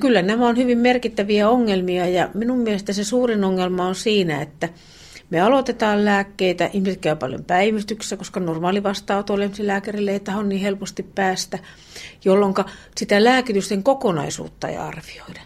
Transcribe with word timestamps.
Kyllä 0.00 0.22
nämä 0.22 0.48
on 0.48 0.56
hyvin 0.56 0.78
merkittäviä 0.78 1.48
ongelmia 1.48 2.08
ja 2.08 2.28
minun 2.34 2.58
mielestä 2.58 2.92
se 2.92 3.04
suurin 3.04 3.44
ongelma 3.44 3.86
on 3.86 3.94
siinä, 3.94 4.42
että 4.42 4.68
me 5.30 5.40
aloitetaan 5.40 6.04
lääkkeitä, 6.04 6.70
ihmiset 6.72 7.00
käy 7.00 7.16
paljon 7.16 7.44
päivystyksessä, 7.44 8.16
koska 8.16 8.40
normaali 8.40 8.82
vastaanotolle 8.82 9.50
lääkärille 9.58 10.10
ei 10.10 10.20
tahon 10.20 10.48
niin 10.48 10.60
helposti 10.60 11.02
päästä, 11.02 11.58
jolloin 12.24 12.54
sitä 12.96 13.24
lääkitysten 13.24 13.82
kokonaisuutta 13.82 14.68
ei 14.68 14.76
arvioida. 14.76 15.40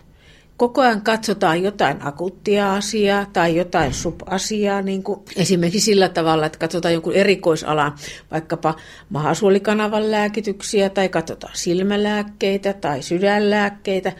Koko 0.56 0.80
ajan 0.80 1.02
katsotaan 1.02 1.62
jotain 1.62 2.06
akuuttia 2.06 2.74
asiaa 2.74 3.26
tai 3.32 3.56
jotain 3.56 3.94
subasiaa, 3.94 4.82
niin 4.82 5.02
kuin 5.02 5.20
esimerkiksi 5.36 5.84
sillä 5.84 6.08
tavalla, 6.08 6.46
että 6.46 6.58
katsotaan 6.58 6.94
jonkun 6.94 7.14
erikoisalan, 7.14 7.94
vaikkapa 8.30 8.74
mahasuolikanavan 9.08 10.10
lääkityksiä 10.10 10.90
tai 10.90 11.08
katsotaan 11.08 11.56
silmälääkkeitä 11.56 12.72
tai 12.72 13.02
sydänlääkkeitä, 13.02 14.12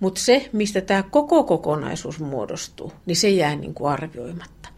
mutta 0.00 0.20
se, 0.20 0.48
mistä 0.52 0.80
tämä 0.80 1.02
koko 1.02 1.44
kokonaisuus 1.44 2.20
muodostuu, 2.20 2.92
niin 3.06 3.16
se 3.16 3.28
jää 3.28 3.56
niin 3.56 3.74
kuin 3.74 3.90
arvioimatta. 3.90 4.68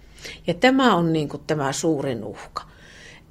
Ja 0.46 0.54
tämä 0.54 0.94
on 0.94 1.12
niin 1.12 1.28
kuin 1.28 1.42
tämä 1.46 1.72
suurin 1.72 2.24
uhka. 2.24 2.62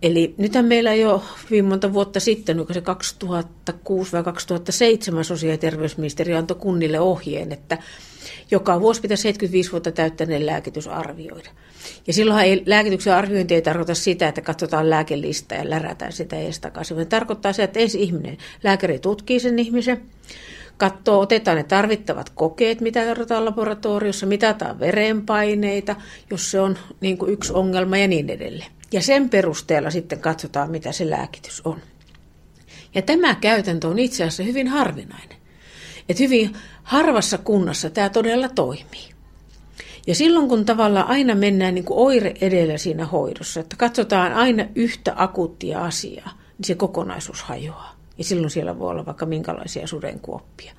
Eli 0.01 0.35
nythän 0.37 0.65
meillä 0.65 0.93
jo 0.93 1.23
hyvin 1.49 1.65
monta 1.65 1.93
vuotta 1.93 2.19
sitten, 2.19 2.59
onko 2.59 2.73
se 2.73 2.81
2006 2.81 4.11
vai 4.11 4.23
2007 4.23 5.25
sosiaali- 5.25 5.53
ja 5.53 5.57
terveysministeriö 5.57 6.37
antoi 6.37 6.57
kunnille 6.57 6.99
ohjeen, 6.99 7.51
että 7.51 7.77
joka 8.51 8.81
vuosi 8.81 9.01
pitäisi 9.01 9.21
75 9.21 9.71
vuotta 9.71 9.91
täyttäneen 9.91 10.45
lääkitys 10.45 10.87
arvioida. 10.87 11.49
Ja 12.07 12.13
silloinhan 12.13 12.45
ei, 12.45 12.63
lääkityksen 12.65 13.13
arviointi 13.13 13.55
ei 13.55 13.61
tarkoita 13.61 13.95
sitä, 13.95 14.27
että 14.27 14.41
katsotaan 14.41 14.89
lääkelistä 14.89 15.55
ja 15.55 15.69
lärätään 15.69 16.13
sitä 16.13 16.35
edes 16.35 16.59
takaisin. 16.59 16.97
Se 16.97 17.05
tarkoittaa 17.05 17.53
sitä, 17.53 17.63
että 17.63 17.79
ensin 17.79 18.01
ihminen, 18.01 18.37
lääkäri 18.63 18.99
tutkii 18.99 19.39
sen 19.39 19.59
ihmisen, 19.59 20.01
katsoo, 20.77 21.19
otetaan 21.19 21.57
ne 21.57 21.63
tarvittavat 21.63 22.29
kokeet, 22.29 22.81
mitä 22.81 23.05
tarvitaan 23.05 23.45
laboratoriossa, 23.45 24.25
mitataan 24.25 24.79
verenpaineita, 24.79 25.95
jos 26.31 26.51
se 26.51 26.59
on 26.59 26.77
niin 27.01 27.17
kuin 27.17 27.31
yksi 27.31 27.53
ongelma 27.53 27.97
ja 27.97 28.07
niin 28.07 28.29
edelleen. 28.29 28.71
Ja 28.91 29.01
sen 29.01 29.29
perusteella 29.29 29.89
sitten 29.89 30.19
katsotaan, 30.19 30.71
mitä 30.71 30.91
se 30.91 31.09
lääkitys 31.09 31.61
on. 31.65 31.79
Ja 32.95 33.01
tämä 33.01 33.35
käytäntö 33.35 33.87
on 33.87 33.99
itse 33.99 34.23
asiassa 34.23 34.43
hyvin 34.43 34.67
harvinainen. 34.67 35.37
Että 36.09 36.23
hyvin 36.23 36.53
harvassa 36.83 37.37
kunnassa 37.37 37.89
tämä 37.89 38.09
todella 38.09 38.49
toimii. 38.49 39.09
Ja 40.07 40.15
silloin 40.15 40.49
kun 40.49 40.65
tavallaan 40.65 41.07
aina 41.07 41.35
mennään 41.35 41.75
niin 41.75 41.85
kuin 41.85 41.99
oire 41.99 42.33
edellä 42.41 42.77
siinä 42.77 43.05
hoidossa, 43.05 43.59
että 43.59 43.75
katsotaan 43.75 44.33
aina 44.33 44.65
yhtä 44.75 45.13
akuuttia 45.15 45.79
asiaa, 45.79 46.31
niin 46.57 46.65
se 46.65 46.75
kokonaisuus 46.75 47.43
hajoaa. 47.43 47.94
Ja 48.17 48.23
silloin 48.23 48.51
siellä 48.51 48.79
voi 48.79 48.91
olla 48.91 49.05
vaikka 49.05 49.25
minkälaisia 49.25 49.87
sudenkuoppia. 49.87 50.73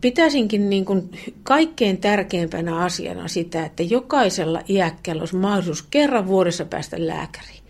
Pitäisinkin 0.00 0.70
niin 0.70 0.84
kuin 0.84 1.10
kaikkein 1.42 1.98
tärkeimpänä 1.98 2.76
asiana 2.76 3.28
sitä, 3.28 3.64
että 3.64 3.82
jokaisella 3.82 4.62
iäkkäällä 4.68 5.22
olisi 5.22 5.36
mahdollisuus 5.36 5.82
kerran 5.82 6.26
vuodessa 6.26 6.64
päästä 6.64 7.06
lääkäriin. 7.06 7.62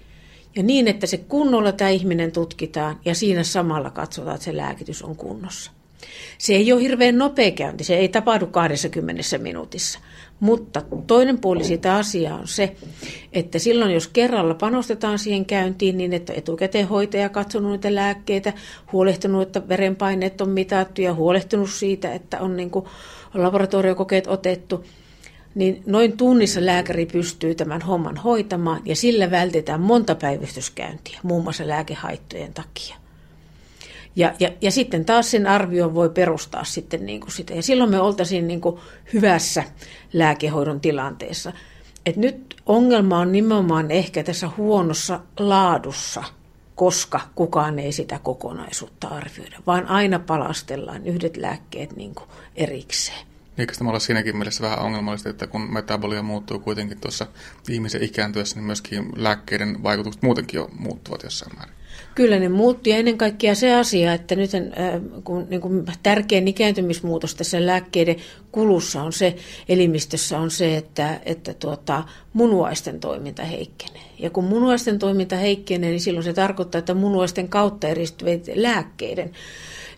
Ja 0.57 0.63
niin, 0.63 0.89
että 0.89 1.07
se 1.07 1.17
kunnolla 1.17 1.73
tämä 1.73 1.91
ihminen 1.91 2.33
tutkitaan 2.33 3.01
ja 3.05 3.15
siinä 3.15 3.43
samalla 3.43 3.91
katsotaan, 3.91 4.35
että 4.35 4.45
se 4.45 4.57
lääkitys 4.57 5.03
on 5.03 5.17
kunnossa. 5.17 5.71
Se 6.39 6.55
ei 6.55 6.73
ole 6.73 6.83
hirveän 6.83 7.19
nopea 7.19 7.51
käynti, 7.51 7.85
se 7.85 7.97
ei 7.97 8.09
tapahdu 8.09 8.47
20 8.47 9.23
minuutissa. 9.39 9.99
Mutta 10.43 10.83
toinen 11.07 11.39
puoli 11.39 11.65
siitä 11.65 11.95
asiaa 11.97 12.39
on 12.39 12.49
se, 12.49 12.77
että 13.33 13.59
silloin 13.59 13.95
jos 13.95 14.09
kerralla 14.09 14.55
panostetaan 14.55 15.19
siihen 15.19 15.45
käyntiin 15.45 15.99
niin, 15.99 16.13
että 16.13 16.33
etukäteen 16.33 16.89
hoitaja 16.89 17.29
katsonut 17.29 17.73
niitä 17.73 17.95
lääkkeitä, 17.95 18.53
huolehtinut, 18.93 19.43
että 19.43 19.69
verenpaineet 19.69 20.41
on 20.41 20.49
mitattu 20.49 21.01
ja 21.03 21.15
huolehtinut 21.15 21.71
siitä, 21.71 22.13
että 22.13 22.41
on 22.41 22.57
niin 22.57 22.71
kuin 22.71 22.85
laboratoriokokeet 23.35 24.27
otettu, 24.27 24.85
niin 25.55 25.83
noin 25.87 26.17
tunnissa 26.17 26.67
lääkäri 26.67 27.07
pystyy 27.07 27.55
tämän 27.55 27.83
homman 27.83 28.17
hoitamaan 28.17 28.81
ja 28.85 28.97
sillä 28.97 29.31
vältetään 29.31 29.81
monta 29.81 30.15
päivystyskäyntiä, 30.15 31.21
muun 31.23 31.43
muassa 31.43 31.69
lääkehaittojen 31.69 32.53
takia. 32.53 33.02
Ja, 34.17 34.35
ja, 34.41 34.51
ja 34.61 34.71
sitten 34.71 35.05
taas 35.05 35.31
sen 35.31 35.47
arvion 35.47 35.95
voi 35.95 36.11
perustaa 36.11 36.65
sitten 36.65 37.07
niin 37.07 37.21
kuin 37.21 37.33
sitä. 37.33 37.55
Ja 37.55 37.63
silloin 37.63 37.91
me 37.91 38.01
oltaisiin 38.01 38.49
niin 38.49 38.61
kuin 38.61 38.81
hyvässä 39.13 39.65
lääkehoidon 40.13 40.81
tilanteessa. 40.81 41.53
Et 42.07 42.17
nyt 42.17 42.57
ongelma 42.67 43.19
on 43.19 43.33
nimenomaan 43.33 43.91
ehkä 43.91 44.23
tässä 44.23 44.51
huonossa 44.57 45.21
laadussa, 45.39 46.25
koska 46.75 47.21
kukaan 47.35 47.79
ei 47.79 47.93
sitä 47.93 48.21
kokonaisuutta 48.23 49.09
arvioida, 49.09 49.59
vaan 49.67 49.87
aina 49.87 50.19
palastellaan 50.19 51.07
yhdet 51.07 51.37
lääkkeet 51.37 51.97
niin 51.97 52.15
kuin 52.15 52.29
erikseen. 52.57 53.27
Eikö 53.59 53.73
tämä 53.79 53.91
ole 53.91 54.01
siinäkin 54.01 54.37
mielessä 54.37 54.63
vähän 54.63 54.79
ongelmallista, 54.79 55.29
että 55.29 55.47
kun 55.47 55.73
metabolia 55.73 56.23
muuttuu 56.23 56.59
kuitenkin 56.59 57.01
tuossa 57.01 57.27
ihmisen 57.69 58.03
ikääntyessä, 58.03 58.57
niin 58.57 58.65
myöskin 58.65 59.09
lääkkeiden 59.17 59.83
vaikutukset 59.83 60.23
muutenkin 60.23 60.59
jo 60.59 60.69
muuttuvat 60.79 61.23
jossain 61.23 61.57
määrin? 61.57 61.75
Kyllä 62.15 62.39
ne 62.39 62.49
muutti 62.49 62.91
ja 62.91 62.97
ennen 62.97 63.19
kaikkea 63.19 63.55
se 63.55 63.75
asia, 63.75 64.15
että 64.15 64.37
nyt 64.37 64.55
äh, 64.55 64.63
kun, 65.25 65.47
niin 65.51 65.61
kuin 65.61 65.85
tärkein 66.03 66.49
ikääntymismuutos 66.49 67.35
tässä 67.35 67.67
lääkkeiden 67.67 68.17
kulussa 68.53 69.03
on 69.03 69.13
se, 69.13 69.37
elimistössä 69.69 70.39
on 70.39 70.51
se, 70.51 70.77
että, 70.77 71.21
että 71.25 71.55
tuota, 71.55 72.05
munuaisten 72.33 73.01
toiminta 73.01 73.45
heikkenee. 73.45 74.03
Ja 74.19 74.31
kun 74.31 74.45
munuaisten 74.45 74.99
toiminta 74.99 75.37
heikkenee, 75.37 75.91
niin 75.91 76.01
silloin 76.01 76.25
se 76.25 76.33
tarkoittaa, 76.33 76.79
että 76.79 76.95
munuaisten 76.95 77.49
kautta 77.49 77.89
eristyvät 77.89 78.43
lääkkeiden 78.55 79.31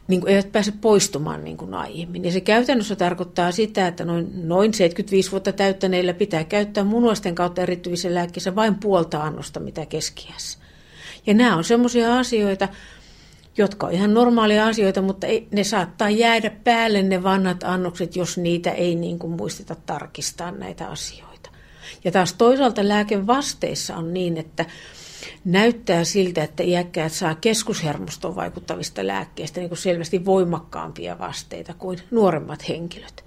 niin 0.08 0.20
kuin 0.20 0.30
eivät 0.30 0.52
pääse 0.52 0.72
poistumaan 0.80 1.44
niin 1.44 1.56
kuin 1.56 1.74
aiemmin. 1.74 2.24
Ja 2.24 2.32
se 2.32 2.40
käytännössä 2.40 2.96
tarkoittaa 2.96 3.52
sitä, 3.52 3.86
että 3.86 4.04
noin, 4.04 4.48
noin 4.48 4.74
75 4.74 5.30
vuotta 5.30 5.52
täyttäneillä 5.52 6.14
pitää 6.14 6.44
käyttää 6.44 6.84
munuaisten 6.84 7.34
kautta 7.34 7.62
erittyvissä 7.62 8.14
lääkkeissä 8.14 8.54
vain 8.54 8.74
puolta 8.74 9.22
annosta, 9.22 9.60
mitä 9.60 9.86
keskiässä. 9.86 10.63
Ja 11.26 11.34
nämä 11.34 11.56
on 11.56 11.64
semmoisia 11.64 12.18
asioita, 12.18 12.68
jotka 13.56 13.86
on 13.86 13.92
ihan 13.92 14.14
normaalia 14.14 14.66
asioita, 14.66 15.02
mutta 15.02 15.26
ei, 15.26 15.48
ne 15.50 15.64
saattaa 15.64 16.10
jäädä 16.10 16.50
päälle 16.50 17.02
ne 17.02 17.22
vanhat 17.22 17.64
annokset, 17.64 18.16
jos 18.16 18.38
niitä 18.38 18.70
ei 18.70 18.94
niin 18.94 19.18
kuin 19.18 19.32
muisteta 19.32 19.74
tarkistaa 19.86 20.50
näitä 20.50 20.88
asioita. 20.88 21.50
Ja 22.04 22.12
taas 22.12 22.32
toisaalta 22.32 22.88
lääkevasteissa 22.88 23.96
on 23.96 24.14
niin, 24.14 24.36
että 24.36 24.64
näyttää 25.44 26.04
siltä, 26.04 26.42
että 26.42 26.62
iäkkäät 26.62 27.12
saa 27.12 27.34
keskushermostoon 27.34 28.36
vaikuttavista 28.36 29.06
lääkkeistä 29.06 29.60
niin 29.60 29.68
kuin 29.68 29.78
selvästi 29.78 30.24
voimakkaampia 30.24 31.18
vasteita 31.18 31.74
kuin 31.74 31.98
nuoremmat 32.10 32.68
henkilöt. 32.68 33.24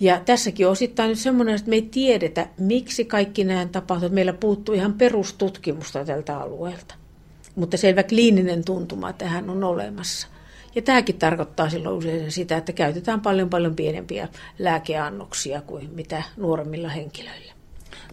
Ja 0.00 0.20
tässäkin 0.20 0.66
on 0.66 0.72
osittain 0.72 1.08
nyt 1.08 1.18
semmoinen, 1.18 1.54
että 1.54 1.70
me 1.70 1.76
ei 1.76 1.82
tiedetä, 1.82 2.46
miksi 2.58 3.04
kaikki 3.04 3.44
nämä 3.44 3.66
tapahtuvat. 3.66 4.12
Meillä 4.12 4.32
puuttuu 4.32 4.74
ihan 4.74 4.92
perustutkimusta 4.92 6.04
tältä 6.04 6.38
alueelta. 6.38 6.94
Mutta 7.56 7.76
selvä 7.76 8.02
kliininen 8.02 8.64
tuntuma 8.64 9.12
tähän 9.12 9.50
on 9.50 9.64
olemassa. 9.64 10.28
Ja 10.74 10.82
tämäkin 10.82 11.18
tarkoittaa 11.18 11.70
silloin 11.70 11.96
usein 11.96 12.32
sitä, 12.32 12.56
että 12.56 12.72
käytetään 12.72 13.20
paljon 13.20 13.50
paljon 13.50 13.76
pienempiä 13.76 14.28
lääkeannoksia 14.58 15.60
kuin 15.60 15.90
mitä 15.94 16.22
nuoremmilla 16.36 16.88
henkilöillä. 16.88 17.52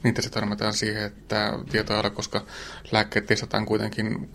Niin 0.03 0.13
tässä 0.13 0.29
törmätään 0.29 0.73
siihen, 0.73 1.03
että 1.03 1.59
tietoa 1.71 2.09
koska 2.09 2.45
lääkkeet 2.91 3.25
testataan 3.25 3.65
kuitenkin 3.65 4.29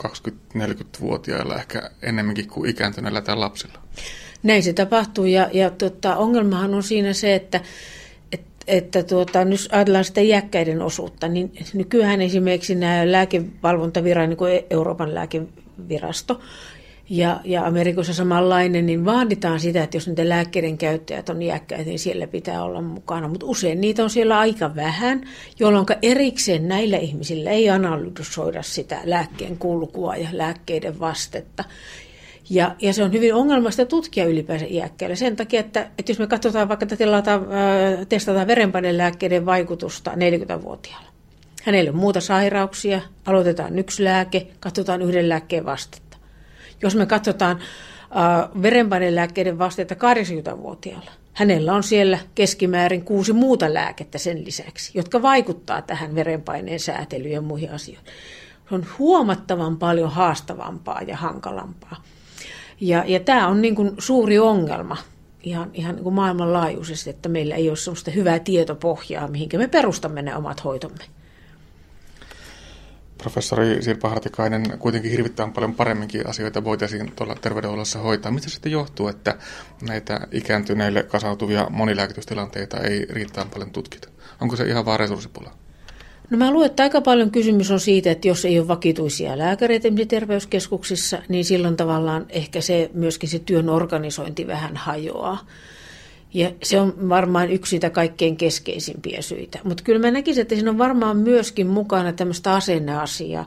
20-40-vuotiailla 0.57 1.57
ehkä 1.57 1.91
enemmänkin 2.03 2.49
kuin 2.49 2.71
ikääntyneillä 2.71 3.21
tai 3.21 3.37
lapsilla. 3.37 3.79
Näin 4.43 4.63
se 4.63 4.73
tapahtuu 4.73 5.25
ja, 5.25 5.49
ja 5.53 5.71
tota, 5.71 6.17
ongelmahan 6.17 6.75
on 6.75 6.83
siinä 6.83 7.13
se, 7.13 7.35
että 7.35 7.61
että 8.67 9.03
tuota, 9.03 9.45
nyt 9.45 9.69
ajatellaan 9.73 10.05
sitä 10.05 10.21
iäkkäiden 10.21 10.83
osuutta, 10.83 11.29
niin 11.29 11.53
nykyään 11.75 12.21
esimerkiksi 12.21 12.75
nämä 12.75 13.13
lääkevalvontavirain, 13.13 14.29
niin 14.29 14.37
kuin 14.37 14.61
Euroopan 14.71 15.15
lääkevirasto, 15.15 16.41
ja, 17.11 17.41
ja 17.45 17.67
Amerikassa 17.67 18.15
samanlainen, 18.15 18.87
niin 18.87 19.05
vaaditaan 19.05 19.61
sitä, 19.61 19.83
että 19.83 19.97
jos 19.97 20.09
niitä 20.09 20.29
lääkkeiden 20.29 20.79
käyttäjät 20.79 21.29
on 21.29 21.43
iäkkäitä, 21.43 21.85
niin 21.85 21.99
siellä 21.99 22.27
pitää 22.27 22.65
olla 22.65 22.83
mukana. 22.83 23.29
Mutta 23.29 23.47
usein 23.47 23.81
niitä 23.81 24.03
on 24.03 24.11
siellä 24.11 24.39
aika 24.39 24.77
vähän, 24.77 25.21
jolloin 25.59 25.87
erikseen 26.03 26.69
näillä 26.69 26.97
ihmisillä 26.97 27.51
ei 27.51 27.71
analysoida 27.71 28.63
sitä 28.63 29.01
lääkkeen 29.05 29.59
kulkua 29.59 30.17
ja 30.17 30.29
lääkkeiden 30.33 31.01
vastetta. 31.01 31.65
Ja, 32.51 32.75
ja 32.81 32.93
se 32.93 33.03
on 33.05 33.13
hyvin 33.13 33.35
ongelmasta 33.35 33.87
tutkia 33.87 34.25
ylipäänsä 34.25 34.67
iäkkäille 34.69 35.17
sen 35.17 35.37
takia, 35.37 35.61
että, 35.61 35.91
että 35.99 36.13
jos 36.13 36.19
me 36.19 36.27
katsotaan 36.27 36.69
vaikka 36.69 36.87
tilata, 36.87 37.41
testataan 38.09 38.47
verenpainelääkkeiden 38.47 39.47
vaikutusta 39.47 40.11
40-vuotiaalla. 40.11 41.09
Hänellä 41.63 41.91
on 41.91 41.97
muuta 41.97 42.21
sairauksia, 42.21 43.01
aloitetaan 43.27 43.79
yksi 43.79 44.05
lääke, 44.05 44.47
katsotaan 44.61 45.03
yhden 45.03 45.29
lääkkeen 45.29 45.65
vastetta. 45.65 46.17
Jos 46.83 46.95
me 46.97 47.07
katsotaan 47.07 47.59
äh, 47.61 48.63
verenpainelääkkeiden 48.63 49.59
vastetta 49.59 49.95
80-vuotiaalla, 49.95 51.11
hänellä 51.33 51.75
on 51.75 51.83
siellä 51.83 52.19
keskimäärin 52.35 53.05
kuusi 53.05 53.33
muuta 53.33 53.75
lääkettä 53.75 54.19
sen 54.19 54.45
lisäksi, 54.45 54.93
jotka 54.95 55.23
vaikuttaa 55.23 55.83
tähän 55.83 56.15
verenpaineen 56.15 56.81
säätelyyn 56.81 57.35
ja 57.35 57.41
muihin 57.41 57.71
asioihin. 57.71 58.07
Se 58.69 58.75
on 58.75 58.87
huomattavan 58.99 59.77
paljon 59.77 60.11
haastavampaa 60.11 61.03
ja 61.03 61.17
hankalampaa. 61.17 62.03
Ja, 62.81 63.05
ja 63.07 63.21
tämä 63.21 63.49
on 63.49 63.63
niin 63.63 63.75
kuin 63.75 63.91
suuri 63.99 64.39
ongelma 64.39 64.97
ihan, 65.43 65.71
ihan 65.75 65.95
niin 65.95 66.05
kuin 66.05 66.15
maailmanlaajuisesti, 66.15 67.11
että 67.11 67.29
meillä 67.29 67.55
ei 67.55 67.69
ole 67.69 67.77
sellaista 67.77 68.11
hyvää 68.11 68.39
tietopohjaa, 68.39 69.29
mihinkä 69.29 69.59
me 69.59 69.69
perustamme 69.69 70.23
ne 70.23 70.37
omat 70.37 70.65
hoitomme. 70.65 71.05
Professori 73.19 73.83
Sirpa 73.83 74.09
Hartikainen, 74.09 74.79
kuitenkin 74.79 75.11
hirvittävän 75.11 75.53
paljon 75.53 75.75
paremminkin 75.75 76.27
asioita 76.27 76.65
voitaisiin 76.65 77.13
tuolla 77.17 77.35
terveydenhuollossa 77.35 77.99
hoitaa. 77.99 78.33
Mitä 78.33 78.51
sitten 78.51 78.73
johtuu, 78.73 79.09
että 79.09 79.39
näitä 79.83 80.21
ikääntyneille 80.33 81.03
kasautuvia 81.03 81.67
monilääkitystilanteita 81.71 82.81
ei 82.81 83.07
riittävän 83.11 83.51
paljon 83.51 83.71
tutkita? 83.71 84.09
Onko 84.41 84.57
se 84.57 84.65
ihan 84.65 84.85
vaan 84.85 85.01
resurssipula? 85.01 85.51
No 86.31 86.37
mä 86.39 86.51
luulen, 86.51 86.67
että 86.67 86.83
aika 86.83 87.01
paljon 87.01 87.31
kysymys 87.31 87.71
on 87.71 87.81
siitä, 87.81 88.11
että 88.11 88.29
jos 88.29 88.45
ei 88.45 88.59
ole 88.59 88.69
vakituisia 88.69 89.39
lääkäreitä 89.39 89.89
terveyskeskuksissa, 90.09 91.23
niin 91.29 91.45
silloin 91.45 91.77
tavallaan 91.77 92.27
ehkä 92.29 92.61
se 92.61 92.91
myöskin 92.95 93.29
se 93.29 93.39
työn 93.39 93.69
organisointi 93.69 94.47
vähän 94.47 94.77
hajoaa. 94.77 95.47
Ja 96.35 96.53
se 96.63 96.81
on 96.81 97.09
varmaan 97.09 97.51
yksi 97.51 97.71
sitä 97.71 97.91
kaikkein 97.91 98.37
keskeisimpiä 98.37 99.23
syitä. 99.23 99.59
Mutta 99.65 99.83
kyllä 99.83 99.99
mä 99.99 100.11
näkisin, 100.11 100.43
että 100.43 100.55
siinä 100.55 100.71
on 100.71 100.79
varmaan 100.79 101.17
myöskin 101.17 101.67
mukana 101.67 102.13
tämmöistä 102.13 102.55
asenneasiaa, 102.55 103.47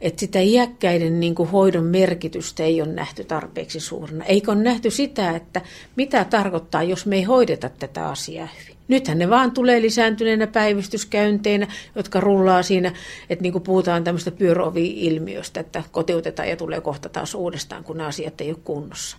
että 0.00 0.20
sitä 0.20 0.40
iäkkäiden 0.40 1.20
niin 1.20 1.34
kuin 1.34 1.48
hoidon 1.48 1.84
merkitystä 1.84 2.64
ei 2.64 2.82
ole 2.82 2.92
nähty 2.92 3.24
tarpeeksi 3.24 3.80
suurena. 3.80 4.24
Eikö 4.24 4.50
ole 4.50 4.62
nähty 4.62 4.90
sitä, 4.90 5.30
että 5.30 5.60
mitä 5.96 6.24
tarkoittaa, 6.24 6.82
jos 6.82 7.06
me 7.06 7.16
ei 7.16 7.22
hoideta 7.22 7.68
tätä 7.68 8.08
asiaa 8.08 8.48
hyvin. 8.60 8.76
Nythän 8.88 9.18
ne 9.18 9.30
vaan 9.30 9.52
tulee 9.52 9.82
lisääntyneenä 9.82 10.46
päivystyskäynteinä, 10.46 11.66
jotka 11.94 12.20
rullaa 12.20 12.62
siinä, 12.62 12.92
että 13.30 13.42
niin 13.42 13.52
kuin 13.52 13.62
puhutaan 13.62 14.04
tämmöistä 14.04 14.30
pyöröovi-ilmiöstä, 14.30 15.60
että 15.60 15.82
kotiutetaan 15.90 16.48
ja 16.48 16.56
tulee 16.56 16.80
kohta 16.80 17.08
taas 17.08 17.34
uudestaan, 17.34 17.84
kun 17.84 17.96
nämä 17.96 18.08
asiat 18.08 18.40
ei 18.40 18.50
ole 18.50 18.58
kunnossa. 18.64 19.16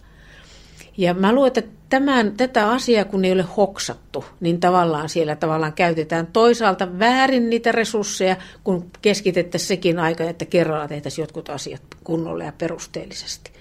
Ja 1.01 1.13
mä 1.13 1.33
luulen, 1.33 1.47
että 1.47 1.63
tämän, 1.89 2.31
tätä 2.37 2.69
asiaa, 2.69 3.05
kun 3.05 3.25
ei 3.25 3.31
ole 3.31 3.45
hoksattu, 3.57 4.25
niin 4.39 4.59
tavallaan 4.59 5.09
siellä 5.09 5.35
tavallaan 5.35 5.73
käytetään 5.73 6.27
toisaalta 6.27 6.99
väärin 6.99 7.49
niitä 7.49 7.71
resursseja, 7.71 8.35
kun 8.63 8.91
keskitettäisiin 9.01 9.67
sekin 9.67 9.99
aika, 9.99 10.23
että 10.23 10.45
kerralla 10.45 10.87
tehtäisiin 10.87 11.23
jotkut 11.23 11.49
asiat 11.49 11.81
kunnolla 12.03 12.43
ja 12.43 12.53
perusteellisesti. 12.57 13.51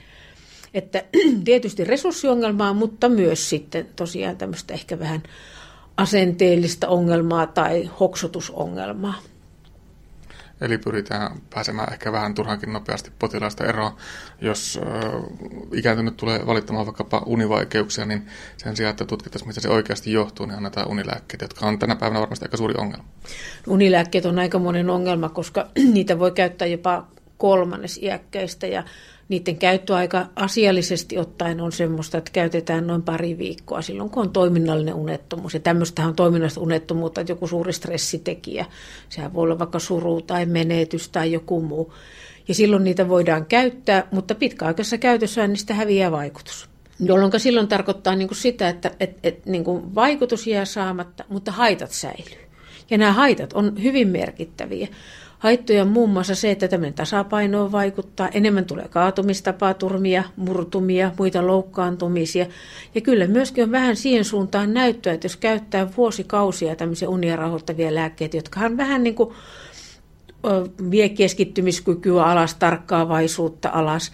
Että 0.74 1.04
tietysti 1.44 1.84
resurssiongelmaa, 1.84 2.72
mutta 2.72 3.08
myös 3.08 3.50
sitten 3.50 3.86
tosiaan 3.96 4.36
tämmöistä 4.36 4.74
ehkä 4.74 4.98
vähän 4.98 5.22
asenteellista 5.96 6.88
ongelmaa 6.88 7.46
tai 7.46 7.90
hoksotusongelmaa. 8.00 9.22
Eli 10.60 10.78
pyritään 10.78 11.40
pääsemään 11.54 11.92
ehkä 11.92 12.12
vähän 12.12 12.34
turhankin 12.34 12.72
nopeasti 12.72 13.12
potilaista 13.18 13.64
eroon. 13.64 13.92
Jos 14.40 14.80
ikääntynyt 15.74 16.16
tulee 16.16 16.46
valittamaan 16.46 16.86
vaikkapa 16.86 17.22
univaikeuksia, 17.26 18.06
niin 18.06 18.26
sen 18.56 18.76
sijaan, 18.76 18.90
että 18.90 19.04
tutkittaisiin, 19.04 19.48
mistä 19.48 19.60
se 19.60 19.68
oikeasti 19.68 20.12
johtuu, 20.12 20.46
niin 20.46 20.56
annetaan 20.56 20.88
unilääkkeitä, 20.88 21.44
jotka 21.44 21.66
on 21.66 21.78
tänä 21.78 21.96
päivänä 21.96 22.20
varmasti 22.20 22.44
aika 22.44 22.56
suuri 22.56 22.74
ongelma. 22.78 23.04
Unilääkkeet 23.66 24.26
on 24.26 24.38
aika 24.38 24.58
monen 24.58 24.90
ongelma, 24.90 25.28
koska 25.28 25.66
niitä 25.94 26.18
voi 26.18 26.30
käyttää 26.32 26.68
jopa 26.68 27.06
kolmannes 27.38 27.98
iäkkäistä 28.02 28.66
ja 28.66 28.84
niiden 29.30 29.58
käyttöaika 29.58 30.26
asiallisesti 30.36 31.18
ottaen 31.18 31.60
on 31.60 31.72
semmoista, 31.72 32.18
että 32.18 32.30
käytetään 32.32 32.86
noin 32.86 33.02
pari 33.02 33.38
viikkoa 33.38 33.82
silloin, 33.82 34.10
kun 34.10 34.22
on 34.22 34.30
toiminnallinen 34.30 34.94
unettomuus. 34.94 35.54
Ja 35.54 35.60
tämmöistähän 35.60 36.08
on 36.08 36.16
toiminnallista 36.16 36.60
unettomuutta, 36.60 37.20
että 37.20 37.32
joku 37.32 37.46
suuri 37.46 37.72
stressitekijä. 37.72 38.66
Sehän 39.08 39.34
voi 39.34 39.42
olla 39.42 39.58
vaikka 39.58 39.78
suru 39.78 40.22
tai 40.22 40.46
menetys 40.46 41.08
tai 41.08 41.32
joku 41.32 41.60
muu. 41.62 41.94
Ja 42.48 42.54
silloin 42.54 42.84
niitä 42.84 43.08
voidaan 43.08 43.46
käyttää, 43.46 44.08
mutta 44.10 44.34
pitkäaikaisessa 44.34 44.98
käytössä 44.98 45.46
niistä 45.46 45.74
häviää 45.74 46.10
vaikutus. 46.10 46.68
Jolloin 47.00 47.40
silloin 47.40 47.68
tarkoittaa 47.68 48.16
niin 48.16 48.28
kuin 48.28 48.38
sitä, 48.38 48.68
että 48.68 48.90
et, 49.00 49.18
et, 49.22 49.46
niin 49.46 49.64
kuin 49.64 49.94
vaikutus 49.94 50.46
jää 50.46 50.64
saamatta, 50.64 51.24
mutta 51.28 51.52
haitat 51.52 51.90
säilyy. 51.90 52.50
Ja 52.90 52.98
nämä 52.98 53.12
haitat 53.12 53.52
on 53.52 53.82
hyvin 53.82 54.08
merkittäviä. 54.08 54.88
Haittoja 55.40 55.82
on 55.82 55.88
muun 55.88 56.10
muassa 56.10 56.34
se, 56.34 56.50
että 56.50 56.68
tämmöinen 56.68 56.94
tasapainoon 56.94 57.72
vaikuttaa. 57.72 58.28
Enemmän 58.28 58.64
tulee 58.64 58.88
kaatumistapaturmia, 58.88 60.24
murtumia, 60.36 61.12
muita 61.18 61.46
loukkaantumisia. 61.46 62.46
Ja 62.94 63.00
kyllä 63.00 63.26
myöskin 63.26 63.64
on 63.64 63.72
vähän 63.72 63.96
siihen 63.96 64.24
suuntaan 64.24 64.74
näyttöä, 64.74 65.12
että 65.12 65.24
jos 65.24 65.36
käyttää 65.36 65.88
vuosikausia 65.96 66.76
tämmöisiä 66.76 67.08
unia 67.08 67.36
rahoittavia 67.36 67.94
lääkkeitä, 67.94 68.36
jotka 68.36 68.60
on 68.60 68.76
vähän 68.76 69.02
niin 69.02 69.14
kuin 69.14 69.34
vie 70.90 71.08
keskittymiskykyä 71.08 72.24
alas, 72.24 72.54
tarkkaavaisuutta 72.54 73.70
alas, 73.72 74.12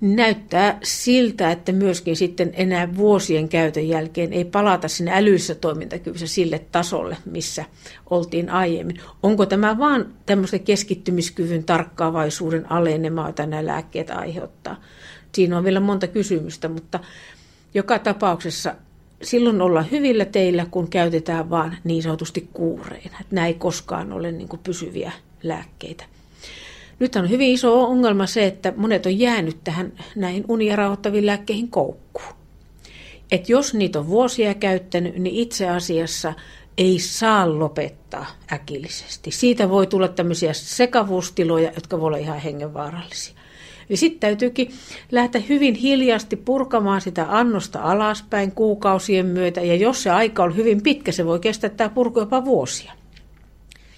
näyttää 0.00 0.78
siltä, 0.82 1.50
että 1.50 1.72
myöskin 1.72 2.16
sitten 2.16 2.50
enää 2.54 2.96
vuosien 2.96 3.48
käytön 3.48 3.88
jälkeen 3.88 4.32
ei 4.32 4.44
palata 4.44 4.88
sinne 4.88 5.12
älyssä 5.14 5.54
toimintakyvyssä 5.54 6.26
sille 6.26 6.58
tasolle, 6.72 7.16
missä 7.24 7.64
oltiin 8.10 8.50
aiemmin. 8.50 9.00
Onko 9.22 9.46
tämä 9.46 9.78
vaan 9.78 10.06
tämmöisen 10.26 10.60
keskittymiskyvyn 10.60 11.64
tarkkaavaisuuden 11.64 12.72
alenema, 12.72 13.26
jota 13.26 13.46
nämä 13.46 13.66
lääkkeet 13.66 14.10
aiheuttaa? 14.10 14.82
Siinä 15.32 15.58
on 15.58 15.64
vielä 15.64 15.80
monta 15.80 16.06
kysymystä, 16.06 16.68
mutta 16.68 17.00
joka 17.74 17.98
tapauksessa 17.98 18.74
silloin 19.22 19.60
olla 19.60 19.82
hyvillä 19.82 20.24
teillä, 20.24 20.66
kun 20.70 20.88
käytetään 20.88 21.50
vain 21.50 21.76
niin 21.84 22.02
sanotusti 22.02 22.48
kuureina. 22.52 23.18
Nämä 23.30 23.46
ei 23.46 23.54
koskaan 23.54 24.12
ole 24.12 24.32
niin 24.32 24.48
pysyviä 24.64 25.12
lääkkeitä. 25.42 26.04
Nyt 26.98 27.16
on 27.16 27.30
hyvin 27.30 27.50
iso 27.50 27.80
ongelma 27.80 28.26
se, 28.26 28.46
että 28.46 28.72
monet 28.76 29.06
on 29.06 29.18
jäänyt 29.18 29.56
tähän 29.64 29.92
näihin 30.16 30.44
unia 30.48 30.76
rauhoittaviin 30.76 31.26
lääkkeihin 31.26 31.68
koukkuun. 31.68 32.36
Et 33.30 33.48
jos 33.48 33.74
niitä 33.74 33.98
on 33.98 34.08
vuosia 34.08 34.54
käyttänyt, 34.54 35.16
niin 35.16 35.36
itse 35.36 35.68
asiassa 35.68 36.34
ei 36.78 36.98
saa 36.98 37.58
lopettaa 37.58 38.26
äkillisesti. 38.52 39.30
Siitä 39.30 39.68
voi 39.68 39.86
tulla 39.86 40.08
tämmöisiä 40.08 40.52
sekavuustiloja, 40.52 41.72
jotka 41.74 42.00
voi 42.00 42.06
olla 42.06 42.16
ihan 42.16 42.38
hengenvaarallisia. 42.38 43.34
Eli 43.90 43.96
sitten 43.96 44.20
täytyykin 44.20 44.70
lähteä 45.10 45.42
hyvin 45.48 45.74
hiljaisesti 45.74 46.36
purkamaan 46.36 47.00
sitä 47.00 47.26
annosta 47.28 47.80
alaspäin 47.82 48.52
kuukausien 48.52 49.26
myötä, 49.26 49.60
ja 49.60 49.74
jos 49.74 50.02
se 50.02 50.10
aika 50.10 50.42
on 50.42 50.56
hyvin 50.56 50.82
pitkä, 50.82 51.12
se 51.12 51.26
voi 51.26 51.40
kestää 51.40 51.70
tämä 51.70 51.90
purku 51.90 52.20
jopa 52.20 52.44
vuosia. 52.44 52.92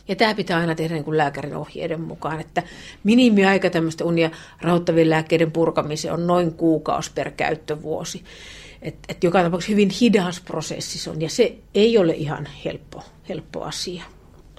Ja 0.09 0.17
tämä 0.17 0.35
pitää 0.35 0.59
aina 0.59 0.75
tehdä 0.75 0.95
niin 0.95 1.05
kuin 1.05 1.17
lääkärin 1.17 1.57
ohjeiden 1.57 2.01
mukaan, 2.01 2.41
että 2.41 2.63
minimiaika 3.05 3.71
tämmöistä 3.71 4.05
unia 4.05 4.31
rauhoittavien 4.61 5.11
lääkkeiden 5.11 5.53
purkamiseen 5.53 6.15
on 6.15 6.27
noin 6.27 6.55
kuukausi 6.55 7.11
per 7.15 7.31
käyttövuosi. 7.31 8.25
Et, 8.83 8.95
et 9.09 9.25
joka 9.25 9.43
tapauksessa 9.43 9.73
hyvin 9.73 9.91
hidas 10.01 10.41
prosessi 10.41 10.99
se 10.99 11.11
on, 11.11 11.21
ja 11.21 11.29
se 11.31 11.59
ei 11.75 11.99
ole 11.99 12.13
ihan 12.13 12.49
helppo, 12.65 13.03
helppo 13.29 13.63
asia. 13.63 14.03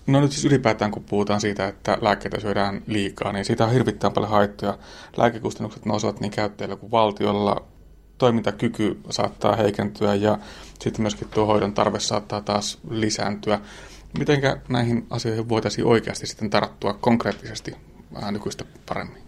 No 0.08 0.22
nyt 0.22 0.32
siis 0.32 0.46
ylipäätään, 0.46 0.92
kun 0.92 1.04
puhutaan 1.04 1.42
siitä, 1.42 1.68
että 1.68 1.98
lääkkeitä 2.02 2.40
syödään 2.40 2.82
liikaa, 2.88 3.34
niin 3.34 3.46
siitä 3.46 3.66
on 3.66 3.72
hirvittävän 3.72 4.14
paljon 4.14 4.32
haittoja. 4.32 4.78
Lääkekustannukset 5.18 5.86
nousevat 5.86 6.20
niin 6.20 6.32
käyttäjillä 6.32 6.76
kuin 6.76 6.92
valtiolla. 6.92 7.66
Toimintakyky 8.18 9.00
saattaa 9.10 9.56
heikentyä 9.56 10.16
ja 10.16 10.38
sitten 10.80 11.02
myöskin 11.02 11.28
tuo 11.28 11.46
hoidon 11.46 11.74
tarve 11.74 12.00
saattaa 12.00 12.42
taas 12.42 12.78
lisääntyä. 12.90 13.60
Miten 14.18 14.42
näihin 14.70 15.08
asioihin 15.10 15.50
voitaisiin 15.50 15.88
oikeasti 15.88 16.28
sitten 16.28 16.50
tarttua 16.50 16.94
konkreettisesti 16.94 17.76
vähän 18.14 18.34
nykyistä 18.34 18.66
paremmin? 18.86 19.22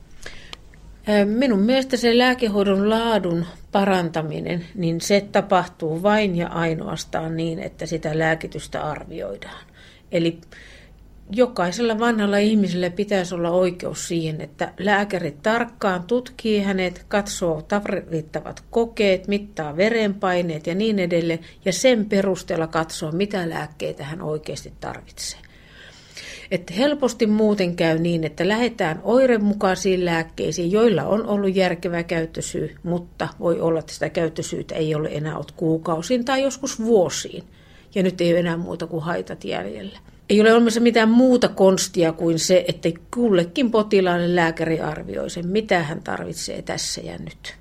Minun 1.25 1.59
mielestä 1.59 1.97
se 1.97 2.17
lääkehoidon 2.17 2.89
laadun 2.89 3.45
parantaminen, 3.71 4.65
niin 4.75 5.01
se 5.01 5.27
tapahtuu 5.31 6.03
vain 6.03 6.35
ja 6.35 6.47
ainoastaan 6.47 7.38
niin, 7.38 7.59
että 7.59 7.85
sitä 7.85 8.19
lääkitystä 8.19 8.83
arvioidaan. 8.83 9.65
Eli 10.11 10.41
jokaisella 11.31 12.00
vanhalla 12.00 12.38
ihmisellä 12.38 12.89
pitäisi 12.89 13.35
olla 13.35 13.50
oikeus 13.50 14.07
siihen, 14.07 14.41
että 14.41 14.73
lääkäri 14.79 15.31
tarkkaan 15.43 16.03
tutkii 16.03 16.61
hänet, 16.61 17.05
katsoo 17.07 17.61
tarvittavat 17.61 18.63
kokeet, 18.71 19.27
mittaa 19.27 19.77
verenpaineet 19.77 20.67
ja 20.67 20.75
niin 20.75 21.00
edelleen, 21.00 21.39
ja 21.65 21.73
sen 21.73 22.05
perusteella 22.05 22.67
katsoo, 22.67 23.11
mitä 23.11 23.50
lääkkeitä 23.50 24.03
hän 24.03 24.21
oikeasti 24.21 24.73
tarvitsee. 24.79 25.39
Että 26.51 26.73
helposti 26.73 27.27
muuten 27.27 27.75
käy 27.75 28.00
niin, 28.00 28.23
että 28.23 28.47
lähdetään 28.47 29.00
oiremukaisiin 29.03 30.05
lääkkeisiin, 30.05 30.71
joilla 30.71 31.03
on 31.03 31.25
ollut 31.25 31.55
järkevä 31.55 32.03
käyttösyy, 32.03 32.75
mutta 32.83 33.27
voi 33.39 33.59
olla, 33.59 33.79
että 33.79 33.93
sitä 33.93 34.09
käyttösyytä 34.09 34.75
ei 34.75 34.95
ole 34.95 35.09
enää 35.11 35.33
ollut 35.33 35.51
kuukausiin 35.51 36.25
tai 36.25 36.43
joskus 36.43 36.83
vuosiin. 36.83 37.43
Ja 37.95 38.03
nyt 38.03 38.21
ei 38.21 38.31
ole 38.31 38.39
enää 38.39 38.57
muuta 38.57 38.88
kuin 38.88 39.03
haitat 39.03 39.45
jäljellä. 39.45 40.00
Ei 40.31 40.41
ole 40.41 40.53
olemassa 40.53 40.79
mitään 40.79 41.09
muuta 41.09 41.47
konstia 41.47 42.11
kuin 42.11 42.39
se, 42.39 42.65
että 42.67 42.89
kullekin 43.13 43.71
potilaalle 43.71 44.35
lääkäri 44.35 44.79
arvioi 44.79 45.29
sen, 45.29 45.47
mitä 45.47 45.83
hän 45.83 46.03
tarvitsee 46.03 46.61
tässä 46.61 47.01
ja 47.01 47.17
nyt. 47.17 47.60